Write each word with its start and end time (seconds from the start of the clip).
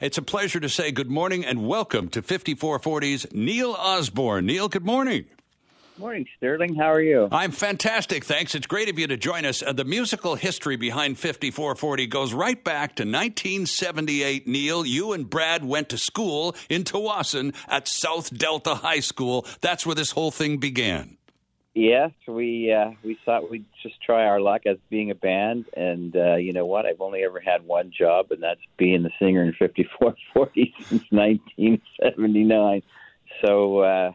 It's 0.00 0.16
a 0.16 0.22
pleasure 0.22 0.60
to 0.60 0.68
say 0.68 0.92
good 0.92 1.10
morning 1.10 1.44
and 1.44 1.66
welcome 1.66 2.08
to 2.10 2.22
5440's 2.22 3.32
Neil 3.32 3.72
Osborne. 3.72 4.46
Neil, 4.46 4.68
good 4.68 4.86
morning. 4.86 5.24
Morning, 5.98 6.24
Sterling. 6.36 6.76
How 6.76 6.92
are 6.92 7.00
you? 7.00 7.28
I'm 7.32 7.50
fantastic, 7.50 8.24
thanks. 8.24 8.54
It's 8.54 8.68
great 8.68 8.88
of 8.88 8.96
you 8.96 9.08
to 9.08 9.16
join 9.16 9.44
us. 9.44 9.60
Uh, 9.60 9.72
the 9.72 9.84
musical 9.84 10.36
history 10.36 10.76
behind 10.76 11.18
5440 11.18 12.06
goes 12.06 12.32
right 12.32 12.62
back 12.62 12.94
to 12.94 13.02
1978. 13.02 14.46
Neil, 14.46 14.86
you 14.86 15.12
and 15.14 15.28
Brad 15.28 15.64
went 15.64 15.88
to 15.88 15.98
school 15.98 16.54
in 16.70 16.84
Tsawwassen 16.84 17.52
at 17.66 17.88
South 17.88 18.32
Delta 18.32 18.76
High 18.76 19.00
School. 19.00 19.44
That's 19.62 19.84
where 19.84 19.96
this 19.96 20.12
whole 20.12 20.30
thing 20.30 20.58
began. 20.58 21.17
Yes, 21.78 22.10
we 22.26 22.72
uh, 22.72 22.90
we 23.04 23.16
thought 23.24 23.52
we'd 23.52 23.64
just 23.84 24.02
try 24.02 24.24
our 24.24 24.40
luck 24.40 24.62
as 24.66 24.78
being 24.90 25.12
a 25.12 25.14
band, 25.14 25.66
and 25.76 26.16
uh, 26.16 26.34
you 26.34 26.52
know 26.52 26.66
what? 26.66 26.86
I've 26.86 27.00
only 27.00 27.22
ever 27.22 27.38
had 27.38 27.64
one 27.64 27.92
job, 27.96 28.32
and 28.32 28.42
that's 28.42 28.58
being 28.76 29.04
the 29.04 29.12
singer 29.20 29.44
in 29.44 29.52
5440 29.52 30.74
since 30.80 31.04
1979. 31.10 32.82
So 33.46 33.78
uh, 33.78 34.10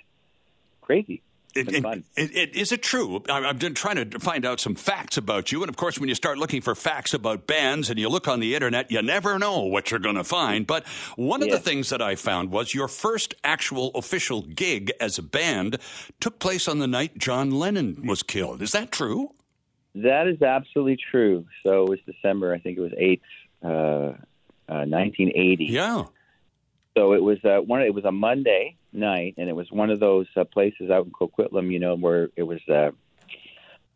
crazy. 0.82 1.22
It, 1.56 1.72
it, 1.72 2.36
it, 2.36 2.56
is 2.56 2.72
it 2.72 2.82
true? 2.82 3.22
I've 3.30 3.60
been 3.60 3.74
trying 3.74 4.10
to 4.10 4.20
find 4.20 4.46
out 4.46 4.60
some 4.60 4.76
facts 4.76 5.18
about 5.18 5.52
you, 5.52 5.62
and 5.62 5.70
of 5.70 5.76
course, 5.76 6.00
when 6.00 6.10
you 6.10 6.16
start 6.16 6.38
looking 6.38 6.62
for 6.62 6.76
facts 6.76 7.14
about 7.14 7.48
bands 7.48 7.90
and 7.90 8.00
you 8.00 8.10
look 8.10 8.28
on 8.28 8.40
the 8.40 8.56
internet, 8.56 8.92
you 8.92 9.02
never 9.02 9.38
know 9.38 9.62
what 9.62 9.92
you're 9.92 10.00
going 10.00 10.16
to 10.16 10.24
find. 10.24 10.66
But 10.66 10.88
one 11.16 11.44
of 11.44 11.50
the 11.50 11.60
things 11.60 11.90
that 11.90 12.02
I 12.02 12.16
found 12.16 12.52
was 12.52 12.74
your 12.74 12.88
first 12.88 13.36
actual 13.44 13.92
official 13.96 14.42
gig 14.42 14.92
as 15.00 15.18
a 15.18 15.24
band 15.24 15.78
took 16.20 16.40
place 16.40 16.68
on 16.68 16.80
the 16.80 16.88
night 16.88 17.18
John 17.18 17.52
Lennon 17.52 18.06
was 18.08 18.24
killed. 18.24 18.62
Is 18.62 18.72
that 18.72 18.92
true? 18.92 19.32
That 19.96 20.28
is 20.28 20.42
absolutely 20.42 20.98
true. 21.12 21.46
So 21.64 21.84
it 21.84 21.90
was 21.90 22.00
December, 22.06 22.54
I 22.54 22.60
think 22.60 22.78
it 22.78 22.82
was 22.82 22.94
eighth, 22.98 23.22
uh, 23.64 24.14
uh, 24.68 24.86
1980. 24.86 25.66
Yeah. 25.66 26.06
So 26.96 27.14
it 27.14 27.24
was 27.24 27.44
uh, 27.44 27.58
one. 27.58 27.82
It 27.82 27.94
was 27.94 28.06
a 28.06 28.12
Monday 28.12 28.78
night, 28.92 29.36
and 29.38 29.50
it 29.50 29.56
was 29.56 29.72
one 29.72 29.90
of 29.90 30.00
those 30.00 30.28
uh, 30.36 30.44
places 30.44 30.92
out 30.92 31.06
in 31.06 31.12
Coquitlam, 31.12 31.72
you 31.72 31.80
know, 31.80 31.96
where 31.96 32.30
it 32.36 32.44
was 32.44 32.60
a 32.70 32.94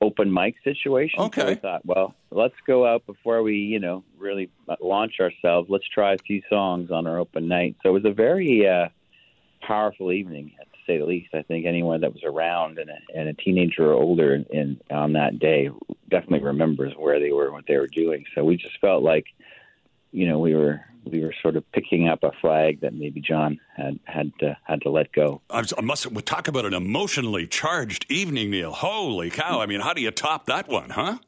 open 0.01 0.31
mic 0.31 0.55
situation. 0.63 1.19
Okay. 1.19 1.41
So 1.41 1.47
I 1.47 1.55
thought, 1.55 1.85
well, 1.85 2.15
let's 2.31 2.55
go 2.65 2.85
out 2.85 3.05
before 3.05 3.43
we, 3.43 3.55
you 3.55 3.79
know, 3.79 4.03
really 4.17 4.49
launch 4.79 5.19
ourselves. 5.19 5.69
Let's 5.69 5.87
try 5.87 6.13
a 6.13 6.17
few 6.17 6.41
songs 6.49 6.91
on 6.91 7.07
our 7.07 7.19
open 7.19 7.47
night. 7.47 7.75
So 7.83 7.89
it 7.89 7.93
was 7.93 8.05
a 8.05 8.13
very 8.13 8.67
uh, 8.67 8.89
powerful 9.61 10.11
evening, 10.11 10.51
to 10.59 10.77
say 10.85 10.97
the 10.97 11.05
least. 11.05 11.33
I 11.33 11.41
think 11.41 11.65
anyone 11.65 12.01
that 12.01 12.13
was 12.13 12.23
around 12.23 12.77
and 12.79 12.89
a, 12.89 12.97
and 13.15 13.29
a 13.29 13.33
teenager 13.33 13.91
or 13.91 13.93
older 13.93 14.35
in, 14.35 14.43
in 14.45 14.81
on 14.91 15.13
that 15.13 15.39
day 15.39 15.69
definitely 16.09 16.45
remembers 16.45 16.93
where 16.95 17.19
they 17.19 17.31
were 17.31 17.45
and 17.45 17.53
what 17.53 17.65
they 17.67 17.77
were 17.77 17.87
doing. 17.87 18.25
So 18.33 18.43
we 18.43 18.55
just 18.55 18.79
felt 18.79 19.03
like, 19.03 19.25
you 20.17 20.27
know, 20.27 20.39
we 20.39 20.55
were 20.55 20.81
we 21.05 21.23
were 21.23 21.33
sort 21.43 21.55
of 21.55 21.71
picking 21.71 22.07
up 22.09 22.23
a 22.23 22.31
flag 22.41 22.81
that 22.81 22.93
maybe 22.93 23.21
John 23.21 23.59
had 23.75 23.99
had 24.05 24.31
to, 24.39 24.57
had 24.63 24.81
to 24.81 24.89
let 24.89 25.11
go. 25.11 25.41
I, 25.49 25.59
was, 25.59 25.73
I 25.77 25.81
must 25.81 26.07
we 26.07 26.23
talk 26.23 26.47
about 26.47 26.65
an 26.65 26.73
emotionally 26.73 27.45
charged 27.45 28.07
evening, 28.09 28.49
Neil. 28.49 28.71
Holy 28.71 29.29
cow! 29.29 29.61
I 29.61 29.67
mean, 29.67 29.79
how 29.79 29.93
do 29.93 30.01
you 30.01 30.09
top 30.09 30.47
that 30.47 30.67
one, 30.67 30.89
huh? 30.89 31.19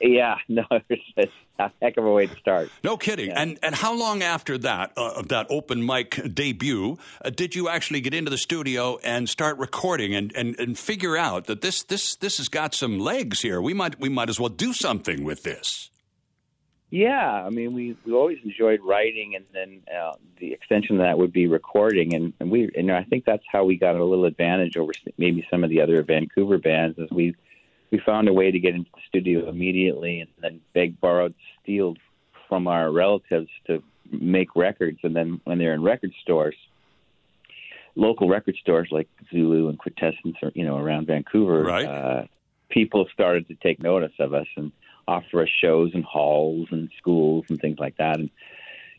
Yeah, 0.00 0.38
no, 0.48 0.64
it's 0.70 1.32
a 1.58 1.70
heck 1.82 1.98
of 1.98 2.06
a 2.06 2.10
way 2.10 2.26
to 2.26 2.34
start. 2.36 2.70
No 2.82 2.96
kidding. 2.96 3.28
Yeah. 3.28 3.42
And 3.42 3.58
and 3.62 3.74
how 3.74 3.94
long 3.94 4.22
after 4.22 4.56
that 4.56 4.92
uh, 4.96 5.12
of 5.16 5.28
that 5.28 5.46
open 5.50 5.84
mic 5.84 6.34
debut 6.34 6.96
uh, 7.22 7.28
did 7.28 7.54
you 7.54 7.68
actually 7.68 8.00
get 8.00 8.14
into 8.14 8.30
the 8.30 8.38
studio 8.38 8.98
and 9.04 9.28
start 9.28 9.58
recording 9.58 10.14
and, 10.14 10.34
and, 10.34 10.58
and 10.58 10.78
figure 10.78 11.18
out 11.18 11.48
that 11.48 11.60
this 11.60 11.82
this 11.82 12.16
this 12.16 12.38
has 12.38 12.48
got 12.48 12.74
some 12.74 12.98
legs 12.98 13.42
here? 13.42 13.60
We 13.60 13.74
might 13.74 14.00
we 14.00 14.08
might 14.08 14.30
as 14.30 14.40
well 14.40 14.48
do 14.48 14.72
something 14.72 15.22
with 15.22 15.42
this. 15.42 15.90
Yeah, 16.92 17.42
I 17.46 17.48
mean, 17.48 17.72
we 17.72 17.96
we 18.04 18.12
always 18.12 18.36
enjoyed 18.44 18.80
writing, 18.84 19.34
and 19.34 19.46
then 19.54 19.80
uh, 19.90 20.12
the 20.38 20.52
extension 20.52 20.96
of 20.96 21.00
that 21.00 21.16
would 21.16 21.32
be 21.32 21.46
recording, 21.46 22.12
and, 22.12 22.34
and 22.38 22.50
we, 22.50 22.70
and 22.76 22.92
I 22.92 23.02
think 23.02 23.24
that's 23.24 23.44
how 23.50 23.64
we 23.64 23.78
got 23.78 23.96
a 23.96 24.04
little 24.04 24.26
advantage 24.26 24.76
over 24.76 24.92
maybe 25.16 25.46
some 25.50 25.64
of 25.64 25.70
the 25.70 25.80
other 25.80 26.02
Vancouver 26.02 26.58
bands, 26.58 26.98
is 26.98 27.10
we 27.10 27.34
we 27.90 27.98
found 27.98 28.28
a 28.28 28.32
way 28.34 28.50
to 28.50 28.58
get 28.58 28.74
into 28.74 28.90
the 28.94 29.00
studio 29.08 29.48
immediately, 29.48 30.20
and 30.20 30.28
then 30.42 30.60
beg, 30.74 31.00
borrowed, 31.00 31.34
steal 31.62 31.94
from 32.46 32.68
our 32.68 32.92
relatives 32.92 33.48
to 33.68 33.82
make 34.10 34.54
records, 34.54 34.98
and 35.02 35.16
then 35.16 35.40
when 35.44 35.56
they're 35.56 35.72
in 35.72 35.82
record 35.82 36.12
stores, 36.20 36.56
local 37.94 38.28
record 38.28 38.56
stores 38.56 38.88
like 38.90 39.08
Zulu 39.30 39.70
and 39.70 39.78
Quintessence, 39.78 40.36
or 40.42 40.52
you 40.54 40.66
know, 40.66 40.76
around 40.76 41.06
Vancouver, 41.06 41.62
right. 41.62 41.86
uh, 41.86 42.24
people 42.68 43.08
started 43.14 43.48
to 43.48 43.54
take 43.54 43.82
notice 43.82 44.12
of 44.18 44.34
us 44.34 44.46
and 44.58 44.72
offer 45.08 45.42
us 45.42 45.48
shows 45.60 45.90
in 45.94 46.02
halls 46.02 46.68
and 46.70 46.90
schools 46.98 47.44
and 47.48 47.60
things 47.60 47.78
like 47.78 47.96
that. 47.98 48.18
And 48.18 48.30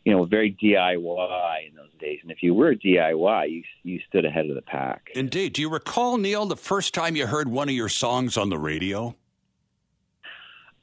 you 0.04 0.12
know, 0.12 0.24
very 0.26 0.52
DIY 0.62 1.68
in 1.68 1.74
those 1.74 1.88
days. 1.98 2.18
And 2.22 2.30
if 2.30 2.42
you 2.42 2.52
were 2.52 2.74
DIY, 2.74 3.50
you 3.50 3.62
you 3.82 4.00
stood 4.08 4.24
ahead 4.24 4.46
of 4.46 4.54
the 4.54 4.62
pack. 4.62 5.08
Indeed. 5.14 5.54
Do 5.54 5.62
you 5.62 5.70
recall 5.70 6.18
Neil 6.18 6.46
the 6.46 6.56
first 6.56 6.92
time 6.92 7.16
you 7.16 7.26
heard 7.26 7.48
one 7.48 7.68
of 7.68 7.74
your 7.74 7.88
songs 7.88 8.36
on 8.36 8.50
the 8.50 8.58
radio? 8.58 9.14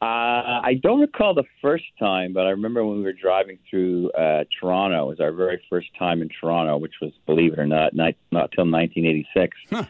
Uh, 0.01 0.65
I 0.65 0.79
don't 0.81 0.99
recall 0.99 1.35
the 1.35 1.43
first 1.61 1.83
time, 1.99 2.33
but 2.33 2.47
I 2.47 2.49
remember 2.49 2.83
when 2.83 2.97
we 2.97 3.03
were 3.03 3.13
driving 3.13 3.59
through 3.69 4.09
uh, 4.13 4.45
Toronto. 4.59 5.05
It 5.05 5.09
was 5.09 5.19
our 5.19 5.31
very 5.31 5.61
first 5.69 5.89
time 5.99 6.23
in 6.23 6.29
Toronto, 6.29 6.77
which 6.77 6.95
was, 6.99 7.11
believe 7.27 7.53
it 7.53 7.59
or 7.59 7.67
not, 7.67 7.93
not, 7.93 8.15
not 8.31 8.51
till 8.51 8.65
1986. 8.65 9.55
Huh 9.69 9.85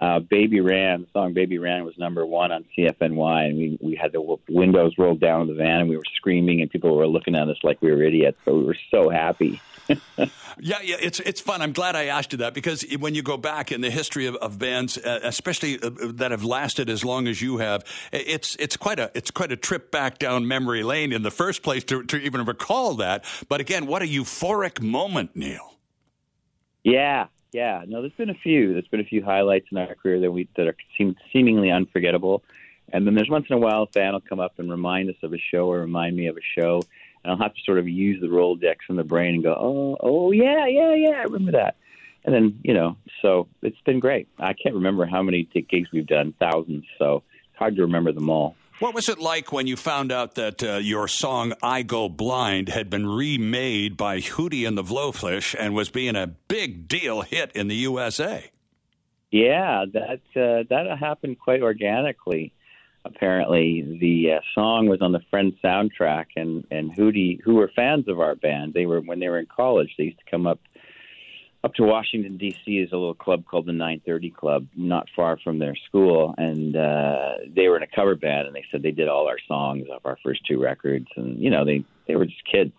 uh, 0.00 0.18
Baby 0.18 0.60
Ran, 0.60 1.02
the 1.02 1.06
song 1.12 1.34
Baby 1.34 1.58
Ran 1.58 1.84
was 1.84 1.96
number 1.98 2.24
one 2.24 2.52
on 2.52 2.64
CFNY, 2.76 3.46
and 3.46 3.58
we, 3.58 3.78
we 3.82 3.94
had 3.96 4.12
the 4.12 4.38
windows 4.48 4.94
rolled 4.96 5.20
down 5.20 5.42
in 5.42 5.48
the 5.48 5.54
van, 5.54 5.80
and 5.80 5.90
we 5.90 5.96
were 5.96 6.02
screaming, 6.16 6.62
and 6.62 6.70
people 6.70 6.96
were 6.96 7.06
looking 7.06 7.34
at 7.34 7.48
us 7.48 7.58
like 7.62 7.82
we 7.82 7.90
were 7.90 8.02
idiots. 8.02 8.38
but 8.44 8.54
we 8.54 8.64
were 8.64 8.78
so 8.90 9.10
happy. 9.10 9.60
yeah, 10.58 10.78
yeah, 10.82 10.96
it's 11.00 11.18
it's 11.20 11.40
fun. 11.40 11.60
I'm 11.62 11.72
glad 11.72 11.96
I 11.96 12.06
asked 12.06 12.30
you 12.32 12.38
that 12.38 12.54
because 12.54 12.84
when 13.00 13.14
you 13.14 13.22
go 13.22 13.36
back 13.36 13.72
in 13.72 13.80
the 13.80 13.90
history 13.90 14.26
of, 14.26 14.36
of 14.36 14.58
bands, 14.58 14.96
uh, 14.96 15.18
especially 15.24 15.82
uh, 15.82 15.90
that 16.14 16.30
have 16.30 16.44
lasted 16.44 16.88
as 16.88 17.04
long 17.04 17.26
as 17.26 17.42
you 17.42 17.58
have, 17.58 17.84
it's 18.12 18.54
it's 18.56 18.76
quite 18.76 19.00
a 19.00 19.10
it's 19.14 19.32
quite 19.32 19.50
a 19.50 19.56
trip 19.56 19.90
back 19.90 20.18
down 20.18 20.46
memory 20.46 20.84
lane 20.84 21.12
in 21.12 21.22
the 21.22 21.30
first 21.30 21.64
place 21.64 21.82
to, 21.84 22.04
to 22.04 22.18
even 22.18 22.44
recall 22.44 22.94
that. 22.94 23.24
But 23.48 23.60
again, 23.60 23.86
what 23.86 24.00
a 24.00 24.06
euphoric 24.06 24.80
moment, 24.80 25.34
Neil. 25.34 25.74
Yeah, 26.84 27.26
yeah, 27.52 27.84
no, 27.86 28.00
there's 28.00 28.12
been 28.12 28.30
a 28.30 28.34
few. 28.34 28.72
There's 28.72 28.88
been 28.88 29.00
a 29.00 29.04
few 29.04 29.24
highlights 29.24 29.66
in 29.70 29.78
our 29.78 29.94
career 29.94 30.20
that 30.20 30.30
we 30.30 30.48
that 30.56 30.66
are 30.66 30.76
seem 30.96 31.16
seemingly 31.32 31.70
unforgettable, 31.70 32.42
and 32.92 33.06
then 33.06 33.14
there's 33.14 33.28
once 33.28 33.46
in 33.50 33.56
a 33.56 33.58
while 33.58 33.82
a 33.82 33.86
fan 33.86 34.12
will 34.12 34.20
come 34.20 34.40
up 34.40 34.58
and 34.58 34.70
remind 34.70 35.10
us 35.10 35.16
of 35.22 35.32
a 35.34 35.38
show 35.38 35.66
or 35.66 35.80
remind 35.80 36.16
me 36.16 36.26
of 36.26 36.36
a 36.36 36.60
show, 36.60 36.82
and 37.24 37.32
I'll 37.32 37.38
have 37.38 37.54
to 37.54 37.60
sort 37.64 37.78
of 37.78 37.88
use 37.88 38.20
the 38.20 38.28
roll 38.28 38.56
Rolodex 38.56 38.76
in 38.88 38.96
the 38.96 39.04
brain 39.04 39.34
and 39.34 39.42
go, 39.42 39.54
oh, 39.58 39.96
oh 40.00 40.32
yeah, 40.32 40.66
yeah, 40.66 40.94
yeah, 40.94 41.16
I 41.16 41.22
remember 41.22 41.52
that, 41.52 41.76
and 42.24 42.34
then 42.34 42.60
you 42.62 42.74
know, 42.74 42.96
so 43.22 43.48
it's 43.62 43.80
been 43.84 44.00
great. 44.00 44.28
I 44.38 44.52
can't 44.52 44.74
remember 44.74 45.06
how 45.06 45.22
many 45.22 45.44
gigs 45.44 45.90
we've 45.92 46.06
done, 46.06 46.34
thousands, 46.38 46.84
so 46.98 47.22
it's 47.50 47.58
hard 47.58 47.76
to 47.76 47.82
remember 47.82 48.12
them 48.12 48.30
all. 48.30 48.54
What 48.80 48.94
was 48.94 49.10
it 49.10 49.18
like 49.18 49.52
when 49.52 49.66
you 49.66 49.76
found 49.76 50.10
out 50.10 50.36
that 50.36 50.62
uh, 50.62 50.76
your 50.76 51.06
song 51.06 51.52
"I 51.62 51.82
Go 51.82 52.08
Blind" 52.08 52.70
had 52.70 52.88
been 52.88 53.06
remade 53.06 53.94
by 53.98 54.20
Hootie 54.20 54.66
and 54.66 54.76
the 54.76 54.82
Blowfish 54.82 55.54
and 55.58 55.74
was 55.74 55.90
being 55.90 56.16
a 56.16 56.26
big 56.26 56.88
deal 56.88 57.20
hit 57.20 57.52
in 57.52 57.68
the 57.68 57.74
USA? 57.74 58.50
Yeah, 59.30 59.84
that 59.92 60.22
uh, 60.34 60.64
that 60.70 60.96
happened 60.98 61.38
quite 61.38 61.60
organically. 61.60 62.54
Apparently, 63.04 63.98
the 64.00 64.36
uh, 64.36 64.40
song 64.54 64.88
was 64.88 65.02
on 65.02 65.12
the 65.12 65.20
Friends 65.28 65.56
soundtrack, 65.62 66.28
and 66.36 66.64
and 66.70 66.90
Hootie, 66.90 67.38
who 67.44 67.56
were 67.56 67.70
fans 67.76 68.08
of 68.08 68.18
our 68.18 68.34
band, 68.34 68.72
they 68.72 68.86
were 68.86 69.02
when 69.02 69.20
they 69.20 69.28
were 69.28 69.40
in 69.40 69.46
college. 69.54 69.90
They 69.98 70.04
used 70.04 70.20
to 70.20 70.30
come 70.30 70.46
up 70.46 70.58
up 71.62 71.74
to 71.74 71.82
Washington 71.82 72.38
D.C. 72.38 72.78
is 72.78 72.90
a 72.92 72.96
little 72.96 73.14
club 73.14 73.44
called 73.44 73.66
the 73.66 73.72
930 73.72 74.30
Club, 74.30 74.66
not 74.74 75.08
far 75.14 75.38
from 75.38 75.58
their 75.58 75.76
school, 75.86 76.34
and 76.38 76.74
uh, 76.74 77.34
they 77.54 77.68
were 77.68 77.76
in 77.76 77.82
a 77.82 77.86
cover 77.86 78.14
band, 78.14 78.46
and 78.46 78.56
they 78.56 78.64
said 78.70 78.82
they 78.82 78.90
did 78.90 79.08
all 79.08 79.28
our 79.28 79.38
songs 79.46 79.86
off 79.92 80.02
our 80.06 80.18
first 80.22 80.40
two 80.46 80.60
records, 80.60 81.06
and 81.16 81.38
you 81.38 81.50
know 81.50 81.64
they 81.64 81.84
they 82.08 82.16
were 82.16 82.24
just 82.24 82.44
kids 82.50 82.72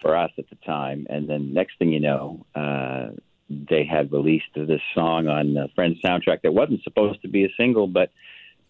for 0.00 0.16
us 0.16 0.30
at 0.38 0.48
the 0.48 0.56
time, 0.66 1.06
and 1.10 1.28
then 1.28 1.52
next 1.52 1.78
thing 1.78 1.92
you 1.92 2.00
know, 2.00 2.46
uh, 2.54 3.08
they 3.50 3.84
had 3.84 4.10
released 4.10 4.46
this 4.54 4.80
song 4.94 5.28
on 5.28 5.52
the 5.52 5.68
Friends 5.74 5.98
soundtrack 6.02 6.42
that 6.42 6.54
wasn't 6.54 6.82
supposed 6.84 7.20
to 7.22 7.28
be 7.28 7.44
a 7.44 7.48
single, 7.58 7.86
but 7.86 8.10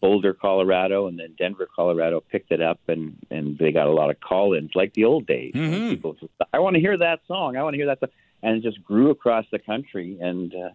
Boulder, 0.00 0.34
Colorado, 0.34 1.06
and 1.06 1.19
then 1.19 1.34
Denver, 1.38 1.69
Colorado 1.75 2.20
picked 2.20 2.50
it 2.50 2.60
up, 2.60 2.81
and 2.88 3.16
and 3.31 3.56
they 3.58 3.70
got 3.70 3.87
a 3.87 3.93
lot 3.93 4.10
of 4.10 4.19
call-ins 4.19 4.72
like 4.75 4.93
the 4.94 5.04
old 5.04 5.25
days. 5.28 5.54
Mm-hmm. 5.54 5.90
People, 5.90 6.14
just, 6.14 6.32
I 6.52 6.58
want 6.58 6.75
to 6.75 6.81
hear 6.81 6.98
that 6.98 7.20
song. 7.28 7.56
I 7.56 7.62
want 7.62 7.75
to 7.75 7.78
hear 7.78 7.87
that 7.87 8.00
song 8.00 8.10
and 8.42 8.56
it 8.56 8.62
just 8.62 8.82
grew 8.82 9.10
across 9.10 9.44
the 9.50 9.58
country. 9.58 10.18
And 10.20 10.54
uh, 10.54 10.68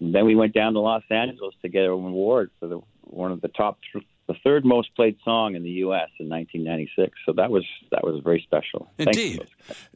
then 0.00 0.24
we 0.24 0.34
went 0.34 0.54
down 0.54 0.74
to 0.74 0.80
Los 0.80 1.04
Angeles 1.10 1.54
to 1.62 1.68
get 1.68 1.84
an 1.84 1.90
award 1.90 2.50
for 2.58 2.68
the 2.68 2.80
one 3.02 3.32
of 3.32 3.40
the 3.40 3.48
top, 3.48 3.78
th- 3.92 4.04
the 4.26 4.34
third 4.42 4.64
most 4.64 4.94
played 4.96 5.16
song 5.22 5.54
in 5.54 5.62
the 5.62 5.70
U.S. 5.70 6.08
in 6.18 6.28
1996. 6.28 7.12
So 7.26 7.32
that 7.34 7.50
was 7.50 7.64
that 7.90 8.02
was 8.02 8.22
very 8.24 8.40
special. 8.40 8.90
Indeed. 8.98 9.46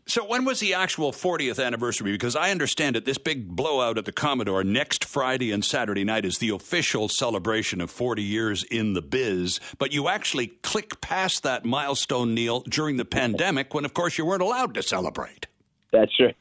So 0.06 0.24
when 0.26 0.44
was 0.44 0.60
the 0.60 0.74
actual 0.74 1.12
40th 1.12 1.64
anniversary? 1.64 2.12
Because 2.12 2.36
I 2.36 2.50
understand 2.50 2.96
it, 2.96 3.04
this 3.06 3.18
big 3.18 3.48
blowout 3.48 3.96
at 3.96 4.04
the 4.04 4.12
Commodore 4.12 4.64
next 4.64 5.04
Friday 5.04 5.50
and 5.50 5.64
Saturday 5.64 6.04
night 6.04 6.24
is 6.24 6.38
the 6.38 6.50
official 6.50 7.08
celebration 7.08 7.80
of 7.80 7.90
40 7.90 8.22
years 8.22 8.64
in 8.64 8.92
the 8.92 9.02
biz. 9.02 9.60
But 9.78 9.92
you 9.92 10.08
actually 10.08 10.48
click 10.48 11.00
past 11.00 11.42
that 11.42 11.64
milestone, 11.64 12.34
Neil, 12.34 12.60
during 12.60 12.98
the 12.98 13.04
pandemic, 13.06 13.72
when 13.72 13.84
of 13.86 13.94
course 13.94 14.18
you 14.18 14.26
weren't 14.26 14.42
allowed 14.42 14.74
to 14.74 14.82
celebrate. 14.82 15.46
That's 15.90 16.12
right. 16.20 16.36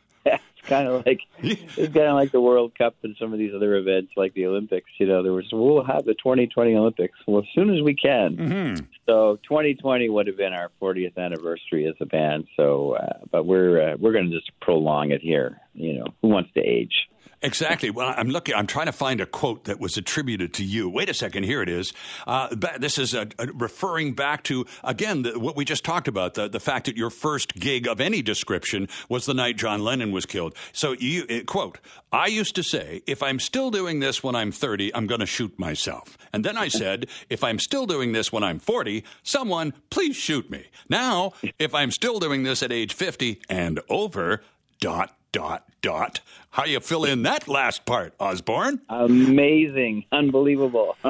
Kind 0.67 0.87
of 0.87 1.05
like 1.05 1.21
it's 1.39 1.93
kind 1.93 2.07
of 2.07 2.15
like 2.15 2.31
the 2.31 2.41
World 2.41 2.77
Cup 2.77 2.95
and 3.03 3.15
some 3.19 3.33
of 3.33 3.39
these 3.39 3.53
other 3.55 3.75
events, 3.75 4.11
like 4.15 4.33
the 4.33 4.45
Olympics. 4.45 4.89
You 4.97 5.07
know, 5.07 5.23
there 5.23 5.33
was 5.33 5.45
we'll 5.51 5.83
have 5.83 6.05
the 6.05 6.13
2020 6.13 6.75
Olympics 6.75 7.17
well 7.25 7.39
as 7.41 7.47
soon 7.55 7.75
as 7.75 7.81
we 7.81 7.95
can. 7.95 8.37
Mm-hmm. 8.37 8.85
So 9.05 9.39
2020 9.43 10.09
would 10.09 10.27
have 10.27 10.37
been 10.37 10.53
our 10.53 10.69
40th 10.81 11.17
anniversary 11.17 11.87
as 11.87 11.95
a 12.01 12.05
band. 12.05 12.47
So, 12.57 12.93
uh, 12.93 13.19
but 13.31 13.45
we're 13.45 13.93
uh, 13.93 13.97
we're 13.97 14.11
going 14.11 14.29
to 14.29 14.35
just 14.35 14.51
prolong 14.59 15.11
it 15.11 15.21
here. 15.21 15.59
You 15.73 15.99
know, 15.99 16.07
who 16.21 16.27
wants 16.27 16.51
to 16.55 16.61
age? 16.61 17.07
Exactly. 17.43 17.91
Well, 17.91 18.13
I'm 18.17 18.29
looking. 18.29 18.55
I'm 18.55 18.65
trying 18.65 18.87
to 18.87 18.91
find 18.91 19.21
a 19.21 19.25
quote 19.25 19.65
that 19.65 19.79
was 19.79 19.95
attributed 19.95 20.55
to 20.55 20.63
you. 20.63 20.89
Wait 20.89 21.07
a 21.07 21.13
second. 21.13 21.43
Here 21.43 21.61
it 21.61 21.69
is. 21.69 21.93
Uh, 22.25 22.55
this 22.79 22.97
is 22.97 23.13
a, 23.13 23.27
a 23.37 23.47
referring 23.53 24.13
back 24.13 24.43
to 24.45 24.65
again 24.83 25.21
the, 25.21 25.37
what 25.37 25.55
we 25.55 25.63
just 25.63 25.83
talked 25.83 26.07
about 26.07 26.33
the 26.33 26.47
the 26.47 26.59
fact 26.59 26.87
that 26.87 26.97
your 26.97 27.11
first 27.11 27.53
gig 27.53 27.87
of 27.87 28.01
any 28.01 28.23
description 28.23 28.87
was 29.07 29.27
the 29.27 29.35
night 29.35 29.55
John 29.55 29.83
Lennon 29.83 30.11
was 30.11 30.25
killed. 30.25 30.55
So 30.73 30.93
you 30.93 31.25
uh, 31.29 31.43
quote. 31.45 31.79
I 32.11 32.27
used 32.27 32.55
to 32.55 32.63
say, 32.63 33.01
if 33.05 33.21
I'm 33.21 33.37
still 33.37 33.69
doing 33.69 33.99
this 33.99 34.23
when 34.23 34.33
I'm 34.33 34.51
30, 34.51 34.95
I'm 34.95 35.07
going 35.07 35.19
to 35.19 35.25
shoot 35.25 35.59
myself. 35.59 36.17
And 36.31 36.43
then 36.43 36.55
I 36.55 36.69
said, 36.69 37.07
if 37.29 37.43
I'm 37.43 37.59
still 37.59 37.85
doing 37.85 38.13
this 38.13 38.31
when 38.31 38.43
I'm 38.43 38.59
40, 38.59 39.03
someone 39.23 39.73
please 39.89 40.15
shoot 40.15 40.49
me. 40.49 40.67
Now, 40.87 41.33
if 41.59 41.75
I'm 41.75 41.91
still 41.91 42.19
doing 42.19 42.43
this 42.43 42.63
at 42.63 42.71
age 42.71 42.93
50 42.93 43.41
and 43.49 43.81
over, 43.89 44.41
dot 44.79 45.16
dot 45.31 45.63
dot. 45.81 46.21
How 46.51 46.65
you 46.65 46.79
fill 46.79 47.03
in 47.05 47.23
that 47.23 47.47
last 47.47 47.85
part, 47.85 48.13
Osborne? 48.19 48.81
Amazing, 48.89 50.05
unbelievable. 50.11 50.95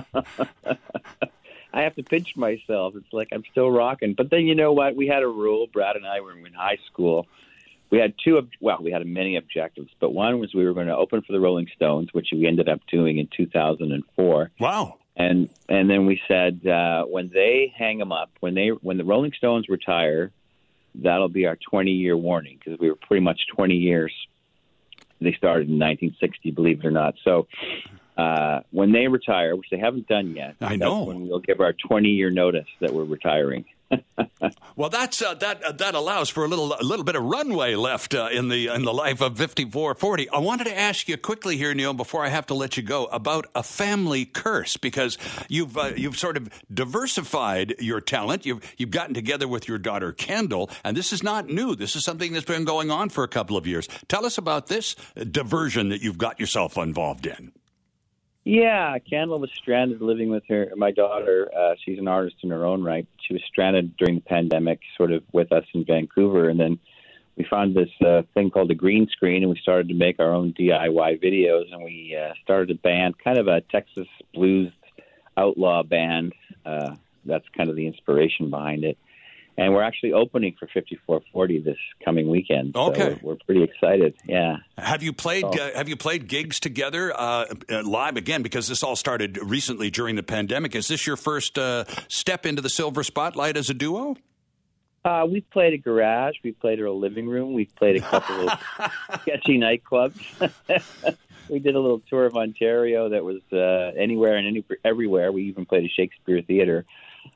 I 1.74 1.82
have 1.82 1.96
to 1.96 2.04
pinch 2.04 2.36
myself. 2.36 2.96
It's 2.96 3.12
like 3.14 3.30
I'm 3.32 3.44
still 3.52 3.70
rocking. 3.70 4.14
But 4.14 4.30
then 4.30 4.46
you 4.48 4.56
know 4.56 4.74
what? 4.74 4.96
We 4.96 5.08
had 5.08 5.24
a 5.24 5.28
rule. 5.28 5.68
Brad 5.72 5.96
and 5.96 6.06
I 6.08 6.22
were 6.22 6.34
in 6.34 6.54
high 6.54 6.80
school. 6.92 7.28
We 7.90 8.00
had 8.00 8.14
two. 8.24 8.38
Ob- 8.38 8.50
Well, 8.60 8.80
we 8.82 8.92
had 8.92 9.06
many 9.06 9.36
objectives, 9.38 9.90
but 10.00 10.12
one 10.14 10.40
was 10.40 10.54
we 10.54 10.66
were 10.66 10.74
going 10.74 10.88
to 10.88 10.96
open 10.96 11.22
for 11.22 11.32
the 11.34 11.40
Rolling 11.40 11.68
Stones, 11.76 12.10
which 12.14 12.30
we 12.32 12.48
ended 12.48 12.68
up 12.68 12.82
doing 12.92 13.18
in 13.18 13.28
2004. 13.36 14.52
Wow. 14.60 14.98
And 15.16 15.50
and 15.70 15.90
then 15.90 16.06
we 16.06 16.22
said 16.28 16.66
uh, 16.68 17.04
when 17.06 17.30
they 17.34 17.74
hang 17.76 17.98
them 17.98 18.12
up, 18.12 18.30
when 18.40 18.56
they 18.56 18.70
when 18.70 18.98
the 18.98 19.06
Rolling 19.06 19.32
Stones 19.38 19.68
retire, 19.70 20.32
that'll 21.02 21.30
be 21.30 21.46
our 21.46 21.58
20 21.70 21.92
year 21.92 22.18
warning 22.18 22.60
because 22.64 22.80
we 22.80 22.90
were 22.90 22.96
pretty 22.96 23.24
much 23.24 23.42
20 23.56 23.76
years. 23.76 24.14
They 25.20 25.34
started 25.34 25.68
in 25.70 25.80
1960, 25.80 26.52
believe 26.52 26.80
it 26.80 26.86
or 26.86 26.92
not. 26.92 27.16
So 27.24 27.48
uh, 28.18 28.62
when 28.72 28.92
they 28.92 29.08
retire, 29.08 29.56
which 29.56 29.70
they 29.72 29.80
haven't 29.80 30.08
done 30.08 30.36
yet, 30.36 30.56
I 30.62 30.76
know 30.76 31.04
when 31.04 31.28
we'll 31.28 31.40
give 31.40 31.60
our 31.60 31.74
20 31.74 32.10
year 32.10 32.30
notice 32.30 32.68
that 32.80 32.94
we're 32.94 33.04
retiring. 33.04 33.66
Well, 34.76 34.90
that's 34.90 35.22
uh, 35.22 35.34
that 35.36 35.64
uh, 35.64 35.72
that 35.74 35.96
allows 35.96 36.30
for 36.30 36.46
a 36.46 36.48
little 36.48 36.74
a 36.74 36.84
little 36.84 37.06
bit 37.06 37.16
of 37.16 37.24
runway 37.24 37.76
left 37.76 38.14
uh, 38.14 38.30
in 38.32 38.50
the 38.50 38.68
in 38.68 38.84
the 38.84 38.94
life 38.94 39.22
of 39.22 39.38
fifty 39.38 39.66
four 39.66 39.96
forty. 39.96 40.30
I 40.30 40.40
wanted 40.40 40.66
to 40.66 40.78
ask 40.78 41.08
you 41.08 41.18
quickly 41.18 41.58
here, 41.58 41.74
Neil, 41.74 41.94
before 41.94 42.24
I 42.24 42.30
have 42.30 42.46
to 42.48 42.54
let 42.54 42.78
you 42.78 42.84
go, 42.84 43.06
about 43.06 43.48
a 43.56 43.64
family 43.64 44.26
curse 44.26 44.78
because 44.78 45.18
you've 45.48 45.78
uh, 45.78 45.92
you've 45.96 46.18
sort 46.18 46.38
of 46.38 46.50
diversified 46.74 47.76
your 47.80 48.02
talent. 48.02 48.46
You've 48.46 48.62
you've 48.78 48.92
gotten 48.92 49.14
together 49.14 49.48
with 49.48 49.68
your 49.68 49.78
daughter 49.78 50.12
Kendall, 50.12 50.70
and 50.84 50.96
this 50.96 51.14
is 51.14 51.24
not 51.24 51.48
new. 51.48 51.76
This 51.76 51.96
is 51.96 52.04
something 52.04 52.34
that's 52.34 52.46
been 52.46 52.66
going 52.66 52.92
on 52.92 53.10
for 53.10 53.24
a 53.24 53.30
couple 53.30 53.58
of 53.58 53.66
years. 53.66 53.88
Tell 54.08 54.26
us 54.26 54.38
about 54.38 54.68
this 54.68 54.96
diversion 55.32 55.90
that 55.90 56.02
you've 56.02 56.18
got 56.18 56.40
yourself 56.40 56.78
involved 56.78 57.26
in. 57.26 57.52
Yeah, 58.50 58.98
Kendall 59.00 59.40
was 59.40 59.52
stranded 59.54 60.02
living 60.02 60.30
with 60.30 60.44
her. 60.48 60.72
My 60.78 60.92
daughter, 60.92 61.52
uh, 61.54 61.76
she's 61.84 62.00
an 62.00 62.08
artist 62.08 62.38
in 62.44 62.50
her 62.50 62.64
own 62.64 62.82
right. 62.82 63.06
She 63.20 63.34
was 63.34 63.44
stranded 63.46 63.98
during 63.98 64.16
the 64.16 64.22
pandemic, 64.22 64.80
sort 64.96 65.12
of 65.12 65.22
with 65.34 65.52
us 65.52 65.66
in 65.74 65.84
Vancouver, 65.84 66.48
and 66.48 66.58
then 66.58 66.80
we 67.36 67.44
found 67.44 67.76
this 67.76 67.90
uh, 68.06 68.22
thing 68.36 68.50
called 68.50 68.70
the 68.70 68.74
green 68.74 69.10
screen, 69.10 69.44
and 69.44 69.50
we 69.50 69.60
started 69.60 69.90
to 69.90 69.96
make 69.96 70.22
our 70.22 70.34
own 70.34 70.54
DIY 70.54 71.22
videos, 71.22 71.74
and 71.74 71.84
we 71.84 72.18
uh, 72.18 72.32
started 72.42 72.72
a 72.72 72.76
band, 72.80 73.16
kind 73.22 73.38
of 73.38 73.50
a 73.50 73.60
Texas 73.70 74.08
blues 74.34 74.72
outlaw 75.36 75.84
band. 75.84 76.32
Uh, 76.66 76.96
that's 77.26 77.50
kind 77.50 77.70
of 77.70 77.76
the 77.76 77.86
inspiration 77.86 78.50
behind 78.50 78.86
it 78.86 78.98
and 79.58 79.74
we're 79.74 79.82
actually 79.82 80.14
opening 80.14 80.56
for 80.60 80.68
5440 80.68 81.60
this 81.60 81.78
coming 82.06 82.30
weekend. 82.30 82.74
So 82.76 82.92
okay, 82.92 83.18
we're, 83.22 83.34
we're, 83.34 83.38
pretty 83.46 83.64
excited. 83.64 84.16
Yeah. 84.26 84.58
Have 84.78 85.02
you 85.02 85.14
played? 85.14 85.42
So, 85.42 85.50
uh, 85.50 85.76
have 85.76 85.90
you 85.90 85.96
played 85.96 86.28
gigs 86.28 86.60
together 86.60 87.12
uh, 87.20 87.46
uh, 87.70 87.84
live 87.84 88.18
again? 88.18 88.44
Because 88.44 88.68
this 88.68 88.84
all 88.84 88.96
started 88.96 89.38
recently 89.42 89.90
during 89.90 90.16
the 90.16 90.24
pandemic. 90.24 90.76
Is 90.76 90.88
this 90.88 91.08
your 91.08 91.18
first 91.18 91.58
uh, 91.58 91.86
step 92.08 92.46
into 92.46 92.62
the 92.62 92.70
silver 92.70 93.04
spotlight 93.04 93.58
as 93.58 93.70
a 93.70 93.74
duo? 93.74 94.16
Uh, 95.04 95.26
we 95.26 95.42
played 95.42 95.74
a 95.74 95.78
garage. 95.78 96.36
we've 96.44 96.60
played 96.60 96.80
a 96.82 96.92
living 96.92 97.28
room. 97.28 97.54
we've 97.54 97.74
played 97.76 97.96
a 97.96 98.02
couple 98.02 98.50
of 98.50 98.60
sketchy 99.22 99.58
nightclubs. 99.58 100.20
we 101.50 101.60
did 101.60 101.76
a 101.76 101.80
little 101.80 102.02
tour 102.10 102.26
of 102.26 102.36
Ontario 102.36 103.10
that 103.10 103.24
was 103.24 103.42
uh, 103.54 103.98
anywhere 103.98 104.36
and 104.36 104.48
any, 104.48 104.66
everywhere. 104.84 105.32
We 105.32 105.44
even 105.44 105.66
played 105.66 105.86
a 105.86 105.90
Shakespeare 105.90 106.42
theater. 106.42 106.86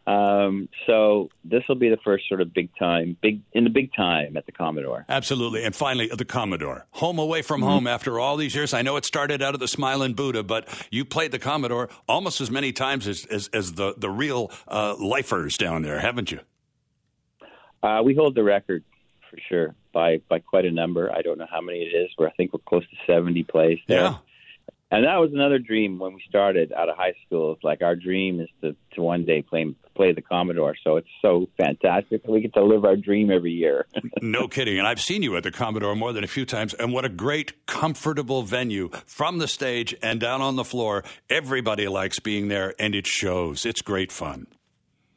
Um, 0.08 0.70
so 0.88 1.30
this 1.44 1.64
will 1.68 1.76
be 1.76 1.90
the 1.90 2.00
first 2.04 2.28
sort 2.28 2.42
of 2.42 2.54
big 2.54 2.70
time, 2.78 3.18
big 3.22 3.42
in 3.54 3.64
the 3.64 3.70
big 3.70 3.94
time 3.94 4.38
at 4.38 4.46
the 4.46 4.52
Commodore. 4.52 5.06
Absolutely, 5.08 5.64
and 5.64 5.76
finally 5.76 6.08
the 6.08 6.26
Commodore, 6.26 6.86
home 6.92 7.20
away 7.20 7.42
from 7.42 7.62
mm-hmm. 7.62 7.70
home 7.70 7.88
after 7.88 8.20
all 8.20 8.38
these 8.38 8.56
years. 8.56 8.74
I 8.74 8.82
know 8.82 8.96
it 8.98 9.06
started 9.06 9.42
out 9.42 9.54
of 9.54 9.60
the 9.60 9.68
Smiling 9.68 10.14
Buddha, 10.14 10.44
but 10.44 10.68
you 10.92 11.06
played 11.06 11.32
the 11.32 11.40
Commodore 11.40 11.90
almost 12.08 12.42
as 12.42 12.52
many 12.52 12.72
times 12.72 13.08
as 13.08 13.26
as, 13.26 13.48
as 13.54 13.74
the 13.74 13.94
the 13.98 14.10
real 14.10 14.52
uh, 14.68 14.96
lifers 15.00 15.58
down 15.58 15.82
there, 15.82 16.00
haven't 16.00 16.32
you? 16.32 16.40
Uh, 17.84 18.02
we 18.04 18.16
hold 18.16 18.36
the 18.36 18.44
record 18.44 18.84
for 19.30 19.38
sure 19.50 19.76
by 19.94 20.22
by 20.30 20.40
quite 20.40 20.66
a 20.66 20.72
number. 20.72 21.12
I 21.12 21.22
don't 21.22 21.38
know 21.38 21.48
how 21.50 21.62
many 21.62 21.80
it 21.80 21.96
is, 21.96 22.10
but 22.18 22.28
I 22.28 22.32
think 22.32 22.54
we're 22.54 22.60
close 22.66 22.84
to 22.84 22.96
seventy 23.06 23.44
plays 23.44 23.80
there. 23.88 24.02
Yeah. 24.02 24.18
And 24.92 25.06
that 25.06 25.16
was 25.18 25.32
another 25.34 25.58
dream 25.58 26.00
when 26.00 26.14
we 26.14 26.22
started 26.28 26.74
out 26.74 26.90
of 26.90 26.98
high 26.98 27.14
school. 27.26 27.54
It's 27.54 27.64
like 27.64 27.82
our 27.82 27.96
dream 27.96 28.42
is 28.42 28.50
to, 28.62 28.76
to 28.96 29.02
one 29.02 29.24
day 29.24 29.42
play 29.42 29.74
play 29.96 30.12
the 30.12 30.22
Commodore. 30.22 30.76
So 30.84 30.98
it's 30.98 31.08
so 31.22 31.48
fantastic. 31.58 32.22
We 32.28 32.42
get 32.42 32.54
to 32.56 32.64
live 32.64 32.84
our 32.84 32.98
dream 32.98 33.32
every 33.32 33.52
year. 33.52 33.88
no 34.22 34.48
kidding. 34.48 34.78
And 34.78 34.88
I've 34.88 35.02
seen 35.02 35.24
you 35.24 35.36
at 35.38 35.44
the 35.44 35.52
Commodore 35.52 35.96
more 35.96 36.12
than 36.12 36.24
a 36.24 36.28
few 36.28 36.46
times. 36.46 36.74
And 36.74 36.92
what 36.92 37.06
a 37.06 37.10
great, 37.10 37.66
comfortable 37.68 38.44
venue 38.44 38.90
from 39.06 39.38
the 39.38 39.48
stage 39.48 39.96
and 40.02 40.20
down 40.20 40.42
on 40.42 40.58
the 40.58 40.66
floor. 40.66 41.04
Everybody 41.30 41.88
likes 41.88 42.20
being 42.20 42.50
there, 42.50 42.74
and 42.78 42.94
it 42.94 43.08
shows. 43.08 43.66
It's 43.66 43.82
great 43.82 44.12
fun. 44.12 44.48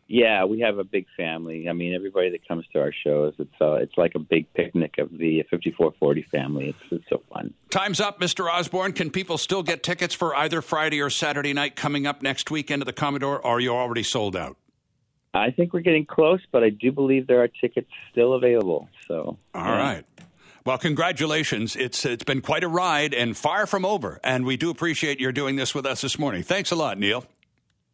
Yeah, 0.06 0.44
we 0.44 0.60
have 0.60 0.78
a 0.78 0.84
big 0.84 1.06
family. 1.16 1.68
I 1.68 1.72
mean, 1.72 1.94
everybody 1.94 2.30
that 2.30 2.46
comes 2.46 2.66
to 2.72 2.80
our 2.80 2.92
shows, 2.92 3.34
it's 3.38 3.54
uh, 3.60 3.74
it's 3.74 3.96
like 3.96 4.14
a 4.14 4.18
big 4.18 4.52
picnic 4.52 4.98
of 4.98 5.10
the 5.10 5.42
5440 5.50 6.22
family. 6.30 6.68
It's 6.68 6.92
it's 6.92 7.08
so 7.08 7.22
fun. 7.32 7.54
Time's 7.70 8.00
up, 8.00 8.20
Mr. 8.20 8.50
Osborne. 8.52 8.92
Can 8.92 9.10
people 9.10 9.38
still 9.38 9.62
get 9.62 9.82
tickets 9.82 10.14
for 10.14 10.36
either 10.36 10.60
Friday 10.60 11.00
or 11.00 11.08
Saturday 11.08 11.54
night 11.54 11.74
coming 11.74 12.06
up 12.06 12.22
next 12.22 12.50
weekend 12.50 12.82
at 12.82 12.86
the 12.86 12.92
Commodore, 12.92 13.38
or 13.38 13.56
are 13.56 13.60
you 13.60 13.70
already 13.70 14.02
sold 14.02 14.36
out? 14.36 14.56
I 15.32 15.50
think 15.50 15.72
we're 15.72 15.80
getting 15.80 16.06
close, 16.06 16.40
but 16.52 16.62
I 16.62 16.70
do 16.70 16.92
believe 16.92 17.26
there 17.26 17.42
are 17.42 17.48
tickets 17.48 17.90
still 18.12 18.34
available. 18.34 18.88
So, 19.08 19.38
all 19.54 19.64
yeah. 19.64 19.78
right. 19.78 20.04
Well, 20.66 20.78
congratulations. 20.78 21.76
It's 21.76 22.04
it's 22.06 22.24
been 22.24 22.40
quite 22.40 22.64
a 22.64 22.68
ride 22.68 23.12
and 23.12 23.36
far 23.36 23.66
from 23.66 23.84
over, 23.84 24.20
and 24.22 24.46
we 24.46 24.56
do 24.56 24.70
appreciate 24.70 25.20
your 25.20 25.32
doing 25.32 25.56
this 25.56 25.74
with 25.74 25.86
us 25.86 26.00
this 26.00 26.18
morning. 26.18 26.42
Thanks 26.42 26.70
a 26.70 26.76
lot, 26.76 26.98
Neil. 26.98 27.26